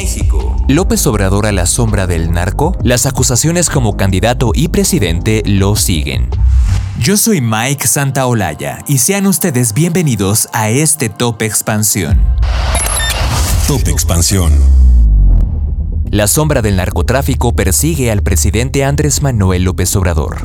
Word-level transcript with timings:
México. 0.00 0.56
López 0.66 1.06
Obrador 1.06 1.44
a 1.44 1.52
la 1.52 1.66
sombra 1.66 2.06
del 2.06 2.32
narco, 2.32 2.74
las 2.82 3.04
acusaciones 3.04 3.68
como 3.68 3.98
candidato 3.98 4.52
y 4.54 4.68
presidente 4.68 5.42
lo 5.44 5.76
siguen. 5.76 6.30
Yo 6.98 7.18
soy 7.18 7.42
Mike 7.42 7.86
Santaolalla 7.86 8.78
y 8.88 8.96
sean 8.96 9.26
ustedes 9.26 9.74
bienvenidos 9.74 10.48
a 10.54 10.70
este 10.70 11.10
Top 11.10 11.42
Expansión. 11.42 12.18
Top 13.68 13.86
Expansión. 13.88 14.54
La 16.10 16.28
sombra 16.28 16.62
del 16.62 16.76
narcotráfico 16.76 17.54
persigue 17.54 18.10
al 18.10 18.22
presidente 18.22 18.84
Andrés 18.84 19.20
Manuel 19.20 19.64
López 19.64 19.94
Obrador. 19.96 20.38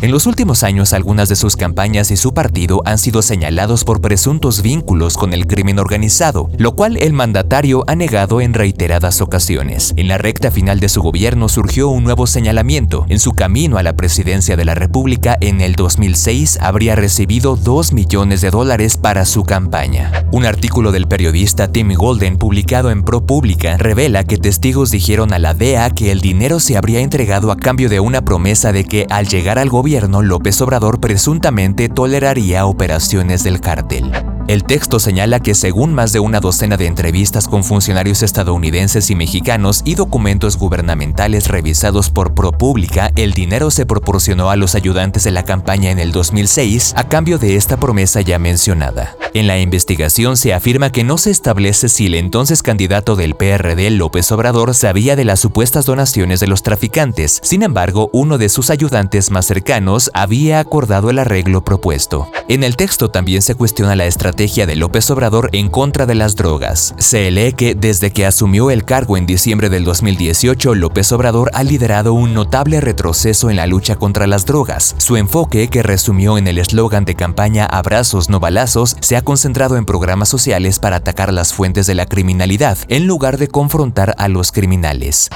En 0.00 0.12
los 0.12 0.26
últimos 0.26 0.62
años, 0.62 0.92
algunas 0.92 1.28
de 1.28 1.34
sus 1.34 1.56
campañas 1.56 2.12
y 2.12 2.16
su 2.16 2.32
partido 2.32 2.82
han 2.84 2.98
sido 2.98 3.20
señalados 3.20 3.82
por 3.82 4.00
presuntos 4.00 4.62
vínculos 4.62 5.16
con 5.16 5.32
el 5.32 5.48
crimen 5.48 5.80
organizado, 5.80 6.50
lo 6.56 6.76
cual 6.76 6.96
el 6.98 7.12
mandatario 7.12 7.82
ha 7.88 7.96
negado 7.96 8.40
en 8.40 8.54
reiteradas 8.54 9.20
ocasiones. 9.20 9.94
En 9.96 10.06
la 10.06 10.16
recta 10.16 10.52
final 10.52 10.78
de 10.78 10.88
su 10.88 11.02
gobierno 11.02 11.48
surgió 11.48 11.88
un 11.88 12.04
nuevo 12.04 12.28
señalamiento. 12.28 13.06
En 13.08 13.18
su 13.18 13.32
camino 13.32 13.76
a 13.76 13.82
la 13.82 13.94
presidencia 13.94 14.56
de 14.56 14.64
la 14.64 14.76
República 14.76 15.36
en 15.40 15.60
el 15.60 15.74
2006 15.74 16.58
habría 16.60 16.94
recibido 16.94 17.56
2 17.56 17.92
millones 17.92 18.40
de 18.40 18.50
dólares 18.50 18.98
para 18.98 19.24
su 19.24 19.42
campaña. 19.42 20.26
Un 20.30 20.46
artículo 20.46 20.92
del 20.92 21.08
periodista 21.08 21.72
Tim 21.72 21.92
Golden 21.94 22.36
publicado 22.36 22.92
en 22.92 23.02
ProPublica 23.02 23.76
revela 23.78 24.22
que 24.22 24.36
testigos 24.36 24.92
dijeron 24.92 25.32
a 25.32 25.40
la 25.40 25.54
DEA 25.54 25.90
que 25.90 26.12
el 26.12 26.20
dinero 26.20 26.60
se 26.60 26.76
habría 26.76 27.00
entregado 27.00 27.50
a 27.50 27.56
cambio 27.56 27.88
de 27.88 27.98
una 27.98 28.24
promesa 28.24 28.70
de 28.70 28.84
que 28.84 29.04
al 29.10 29.26
llegar 29.26 29.58
al 29.58 29.68
gobierno 29.68 29.87
López 30.22 30.60
Obrador 30.60 31.00
presuntamente 31.00 31.88
toleraría 31.88 32.66
operaciones 32.66 33.42
del 33.42 33.60
cártel. 33.60 34.12
El 34.48 34.64
texto 34.64 34.98
señala 34.98 35.40
que 35.40 35.54
según 35.54 35.92
más 35.92 36.14
de 36.14 36.20
una 36.20 36.40
docena 36.40 36.78
de 36.78 36.86
entrevistas 36.86 37.46
con 37.46 37.62
funcionarios 37.62 38.22
estadounidenses 38.22 39.10
y 39.10 39.14
mexicanos 39.14 39.82
y 39.84 39.94
documentos 39.94 40.56
gubernamentales 40.56 41.48
revisados 41.48 42.08
por 42.08 42.32
ProPublica, 42.32 43.12
el 43.14 43.34
dinero 43.34 43.70
se 43.70 43.84
proporcionó 43.84 44.48
a 44.48 44.56
los 44.56 44.74
ayudantes 44.74 45.24
de 45.24 45.32
la 45.32 45.42
campaña 45.42 45.90
en 45.90 45.98
el 45.98 46.12
2006 46.12 46.94
a 46.96 47.08
cambio 47.08 47.36
de 47.38 47.56
esta 47.56 47.76
promesa 47.76 48.22
ya 48.22 48.38
mencionada. 48.38 49.14
En 49.34 49.46
la 49.46 49.58
investigación 49.58 50.38
se 50.38 50.54
afirma 50.54 50.90
que 50.90 51.04
no 51.04 51.18
se 51.18 51.30
establece 51.30 51.90
si 51.90 52.06
el 52.06 52.14
entonces 52.14 52.62
candidato 52.62 53.16
del 53.16 53.34
PRD, 53.34 53.90
López 53.90 54.32
Obrador, 54.32 54.74
sabía 54.74 55.14
de 55.14 55.26
las 55.26 55.40
supuestas 55.40 55.84
donaciones 55.84 56.40
de 56.40 56.46
los 56.46 56.62
traficantes. 56.62 57.38
Sin 57.42 57.62
embargo, 57.62 58.08
uno 58.14 58.38
de 58.38 58.48
sus 58.48 58.70
ayudantes 58.70 59.30
más 59.30 59.44
cercanos 59.44 60.10
había 60.14 60.58
acordado 60.58 61.10
el 61.10 61.18
arreglo 61.18 61.62
propuesto. 61.62 62.30
En 62.48 62.64
el 62.64 62.76
texto 62.76 63.10
también 63.10 63.42
se 63.42 63.54
cuestiona 63.54 63.94
la 63.94 64.06
estrategia 64.06 64.37
de 64.38 64.76
López 64.76 65.10
Obrador 65.10 65.50
en 65.52 65.68
contra 65.68 66.06
de 66.06 66.14
las 66.14 66.36
drogas. 66.36 66.94
Se 66.98 67.28
lee 67.32 67.54
que 67.54 67.74
desde 67.74 68.12
que 68.12 68.24
asumió 68.24 68.70
el 68.70 68.84
cargo 68.84 69.16
en 69.16 69.26
diciembre 69.26 69.68
del 69.68 69.82
2018, 69.82 70.76
López 70.76 71.10
Obrador 71.10 71.50
ha 71.54 71.64
liderado 71.64 72.12
un 72.12 72.34
notable 72.34 72.80
retroceso 72.80 73.50
en 73.50 73.56
la 73.56 73.66
lucha 73.66 73.96
contra 73.96 74.28
las 74.28 74.46
drogas. 74.46 74.94
Su 74.98 75.16
enfoque, 75.16 75.66
que 75.66 75.82
resumió 75.82 76.38
en 76.38 76.46
el 76.46 76.58
eslogan 76.58 77.04
de 77.04 77.16
campaña 77.16 77.66
Abrazos 77.66 78.30
no 78.30 78.38
balazos, 78.38 78.96
se 79.00 79.16
ha 79.16 79.22
concentrado 79.22 79.76
en 79.76 79.84
programas 79.84 80.28
sociales 80.28 80.78
para 80.78 80.96
atacar 80.96 81.32
las 81.32 81.52
fuentes 81.52 81.88
de 81.88 81.96
la 81.96 82.06
criminalidad, 82.06 82.78
en 82.86 83.08
lugar 83.08 83.38
de 83.38 83.48
confrontar 83.48 84.14
a 84.18 84.28
los 84.28 84.52
criminales. 84.52 85.30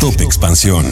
Top 0.00 0.20
Expansión. 0.20 0.86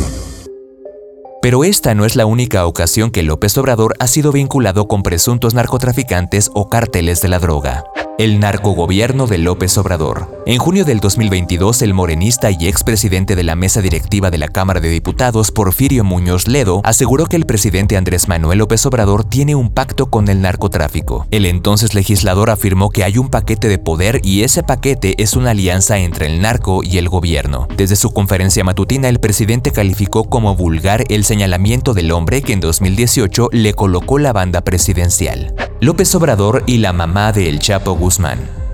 Pero 1.43 1.65
esta 1.65 1.95
no 1.95 2.05
es 2.05 2.17
la 2.17 2.27
única 2.27 2.67
ocasión 2.67 3.11
que 3.11 3.23
López 3.23 3.57
Obrador 3.57 3.95
ha 3.99 4.07
sido 4.07 4.31
vinculado 4.31 4.89
con 4.89 5.03
presuntos 5.03 5.55
narcotraficantes 5.55 6.51
o 6.55 6.69
cárteles 6.69 7.23
de 7.23 7.29
la 7.29 7.39
droga 7.39 7.85
el 8.21 8.39
narcogobierno 8.39 9.27
de 9.27 9.39
López 9.39 9.79
Obrador. 9.79 10.43
En 10.45 10.59
junio 10.59 10.85
del 10.85 11.01
2022, 11.01 11.81
el 11.81 11.95
morenista 11.95 12.51
y 12.51 12.69
expresidente 12.69 13.35
de 13.35 13.43
la 13.43 13.57
mesa 13.57 13.81
directiva 13.81 14.31
de 14.31 14.37
la 14.37 14.49
Cámara 14.49 14.81
de 14.81 14.91
Diputados, 14.91 15.51
Porfirio 15.51 16.05
Muñoz 16.05 16.47
Ledo, 16.47 16.83
aseguró 16.85 17.25
que 17.25 17.37
el 17.37 17.47
presidente 17.47 17.97
Andrés 17.97 18.29
Manuel 18.29 18.59
López 18.59 18.85
Obrador 18.85 19.25
tiene 19.25 19.55
un 19.55 19.71
pacto 19.71 20.11
con 20.11 20.29
el 20.29 20.43
narcotráfico. 20.43 21.27
El 21.31 21.47
entonces 21.47 21.95
legislador 21.95 22.51
afirmó 22.51 22.91
que 22.91 23.05
hay 23.05 23.17
un 23.17 23.31
paquete 23.31 23.69
de 23.69 23.79
poder 23.79 24.21
y 24.23 24.43
ese 24.43 24.63
paquete 24.63 25.15
es 25.23 25.33
una 25.33 25.53
alianza 25.53 25.97
entre 25.97 26.27
el 26.27 26.43
narco 26.43 26.83
y 26.85 26.99
el 26.99 27.09
gobierno. 27.09 27.69
Desde 27.75 27.97
su 27.97 28.11
conferencia 28.11 28.65
matutina, 28.65 29.09
el 29.09 29.21
presidente 29.21 29.71
calificó 29.71 30.25
como 30.25 30.55
vulgar 30.55 31.05
el 31.09 31.25
señalamiento 31.25 31.95
del 31.95 32.13
hombre 32.13 32.43
que 32.43 32.53
en 32.53 32.61
2018 32.61 33.49
le 33.53 33.73
colocó 33.73 34.19
la 34.19 34.35
banda 34.35 34.61
presidencial. 34.61 35.55
López 35.81 36.15
Obrador 36.15 36.63
y 36.67 36.77
la 36.77 36.93
mamá 36.93 37.33
de 37.33 37.49
El 37.49 37.59
Chapo. 37.61 38.10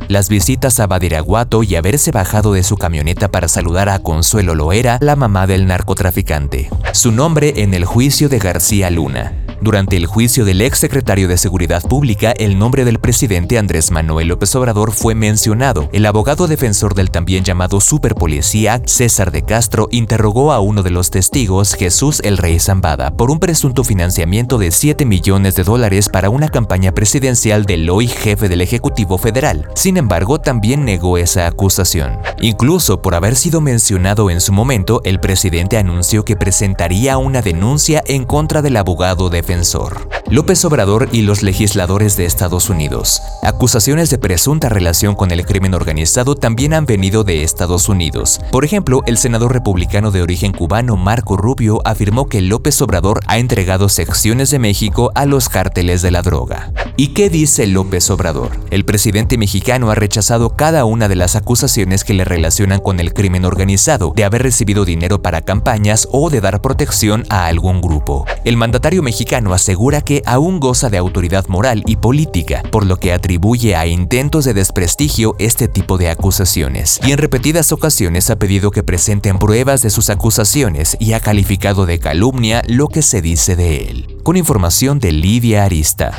Las 0.09 0.29
visitas 0.29 0.81
a 0.81 0.87
Badiraguato 0.87 1.63
y 1.63 1.77
haberse 1.77 2.11
bajado 2.11 2.53
de 2.53 2.63
su 2.63 2.77
camioneta 2.77 3.31
para 3.31 3.49
saludar 3.49 3.89
a 3.89 3.99
Consuelo 3.99 4.55
Loera, 4.55 4.99
la 5.03 5.17
mamá 5.17 5.47
del 5.47 5.67
narcotraficante. 5.67 6.71
Su 6.93 7.13
nombre 7.13 7.55
en 7.57 7.75
el 7.75 7.85
juicio 7.85 8.29
de 8.29 8.39
García 8.39 8.89
Luna. 8.89 9.46
Durante 9.61 9.97
el 9.97 10.07
juicio 10.07 10.45
del 10.45 10.61
ex 10.61 10.79
secretario 10.79 11.29
de 11.29 11.39
Seguridad 11.39 11.83
Pública, 11.83 12.33
el 12.33 12.59
nombre 12.59 12.85
del 12.85 12.99
presidente 12.99 13.59
Andrés 13.59 13.91
Manuel 13.91 14.29
López 14.29 14.55
Obrador 14.55 14.93
fue 14.93 15.15
mencionado. 15.15 15.89
El 15.93 16.05
abogado 16.05 16.47
defensor 16.47 16.95
del 16.95 17.11
también 17.11 17.43
llamado 17.43 17.81
superpolicía, 17.81 18.83
César 18.85 19.31
de 19.31 19.43
Castro, 19.43 19.89
interrogó 19.91 20.53
a 20.53 20.61
uno 20.61 20.83
de 20.83 20.91
los 20.91 21.11
testigos, 21.11 21.75
Jesús 21.75 22.21
el 22.23 22.37
Rey 22.37 22.61
Zambada, 22.61 23.17
por 23.17 23.31
un 23.31 23.39
presunto 23.39 23.83
financiamiento 23.83 24.59
de 24.59 24.71
7 24.71 25.07
millones 25.07 25.57
de 25.57 25.65
dólares 25.65 26.11
para 26.11 26.29
una 26.29 26.49
campaña 26.49 26.93
presidencial 26.93 27.65
del 27.65 27.89
hoy 27.89 28.09
jefe 28.09 28.49
del 28.49 28.61
Ejecutivo 28.61 29.17
Federal. 29.17 29.69
Sin 29.75 29.97
embargo, 29.97 30.39
también 30.39 30.85
negó 30.85 31.17
esa 31.17 31.47
acusación. 31.47 32.19
Incluso 32.41 33.01
por 33.01 33.15
haber 33.15 33.37
sido 33.37 33.63
mencionado 33.63 34.29
en 34.29 34.43
su 34.43 34.53
momento, 34.53 35.01
el 35.05 35.19
presidente 35.19 35.79
anunció 35.79 36.25
que 36.25 36.37
presentaría 36.37 37.17
una 37.17 37.41
denuncia 37.41 38.03
en 38.07 38.25
contra 38.25 38.61
del 38.61 38.77
abogado 38.77 39.31
de 39.31 39.46
defensor. 39.47 40.09
López 40.29 40.65
Obrador 40.65 41.09
y 41.13 41.23
los 41.23 41.45
legisladores 41.45 42.17
de 42.17 42.25
Estados 42.25 42.69
Unidos. 42.69 43.23
Acusaciones 43.45 44.11
de 44.11 44.19
presunta 44.19 44.69
relación 44.69 45.15
con 45.15 45.31
el 45.31 45.47
crimen 45.47 45.73
organizado 45.73 46.35
también 46.35 46.75
han 46.75 46.85
venido 46.85 47.23
de 47.23 47.45
Estados 47.45 47.89
Unidos. 47.89 48.41
Por 48.51 48.65
ejemplo, 48.65 49.05
el 49.07 49.19
senador 49.19 49.53
republicano 49.53 50.11
de 50.11 50.23
origen 50.23 50.51
cubano 50.51 50.97
Marco 50.97 51.37
Rubio 51.37 51.81
afirmó 51.85 52.29
que 52.29 52.41
López 52.41 52.83
Obrador 52.83 53.21
ha 53.29 53.39
entregado 53.39 53.89
secciones 53.89 54.51
de 54.51 54.59
México 54.59 55.13
a 55.15 55.27
los 55.27 55.49
cárteles 55.49 56.03
de 56.03 56.11
la 56.11 56.23
droga. 56.23 56.73
¿Y 56.97 57.09
qué 57.09 57.31
dice 57.31 57.69
López 57.69 58.11
Obrador? 58.11 58.51
El 58.71 58.85
presidente 58.85 59.39
mexicano 59.39 59.93
ha 59.93 59.95
rechazado 59.95 60.57
cada 60.57 60.85
una 60.85 61.07
de 61.07 61.15
las 61.15 61.37
acusaciones 61.37 62.03
que 62.03 62.15
le 62.15 62.25
relacionan 62.25 62.81
con 62.81 62.99
el 62.99 63.13
crimen 63.13 63.45
organizado, 63.45 64.13
de 64.17 64.25
haber 64.25 64.43
recibido 64.43 64.85
dinero 64.85 65.23
para 65.23 65.43
campañas 65.43 66.09
o 66.11 66.31
de 66.31 66.41
dar 66.41 66.61
protección 66.63 67.25
a 67.29 67.47
algún 67.47 67.81
grupo. 67.81 68.25
El 68.45 68.57
mandatario 68.57 69.05
mexicano 69.37 69.55
asegura 69.55 70.01
que 70.01 70.23
aún 70.25 70.61
goza 70.61 70.89
de 70.89 70.97
autoridad 70.97 71.47
moral 71.49 71.83
y 71.87 71.97
política, 71.97 72.63
por 72.71 72.87
lo 72.87 72.97
que 72.97 73.13
atribuye 73.13 73.77
a 73.77 73.87
intentos 73.87 74.47
de 74.47 74.55
desprestigio 74.55 75.35
este 75.39 75.69
tipo 75.69 75.99
de 75.99 76.09
acusaciones. 76.09 76.99
Y 77.05 77.13
en 77.13 77.19
repetidas 77.19 77.71
ocasiones 77.73 78.31
ha 78.31 78.37
pedido 78.37 78.71
que 78.71 78.83
presenten 78.83 79.39
pruebas 79.39 79.83
de 79.83 79.91
sus 79.91 80.09
acusaciones 80.09 80.97
y 80.99 81.13
ha 81.13 81.21
calificado 81.21 81.85
de 81.85 81.99
calumnia 81.99 82.63
lo 82.67 82.89
que 82.89 83.03
se 83.03 83.21
dice 83.21 83.57
de 83.57 83.89
él. 83.89 84.17
Con 84.23 84.37
información 84.37 85.01
de 85.01 85.13
Lidia 85.13 85.65
Arista. 85.65 86.13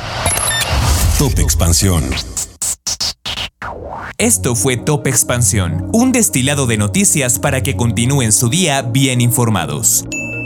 Top 1.18 1.40
Expansión. 1.40 2.04
Esto 4.20 4.56
fue 4.56 4.78
Top 4.78 5.08
Expansión, 5.08 5.90
un 5.92 6.12
destilado 6.12 6.68
de 6.68 6.78
noticias 6.78 7.40
para 7.40 7.62
que 7.62 7.76
continúen 7.76 8.32
su 8.32 8.50
día 8.50 8.82
bien 8.84 9.22
informados. 9.22 10.06